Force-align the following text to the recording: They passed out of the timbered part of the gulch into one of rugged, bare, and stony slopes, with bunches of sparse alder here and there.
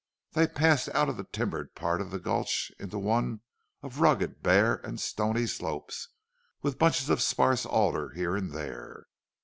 They 0.31 0.47
passed 0.47 0.89
out 0.95 1.09
of 1.09 1.17
the 1.17 1.25
timbered 1.25 1.75
part 1.75 2.01
of 2.01 2.09
the 2.09 2.17
gulch 2.17 2.71
into 2.79 2.97
one 2.97 3.41
of 3.83 3.99
rugged, 3.99 4.41
bare, 4.41 4.77
and 4.77 4.99
stony 4.99 5.45
slopes, 5.45 6.07
with 6.63 6.79
bunches 6.79 7.11
of 7.11 7.21
sparse 7.21 7.67
alder 7.67 8.09
here 8.09 8.35
and 8.35 8.51
there. 8.51 9.05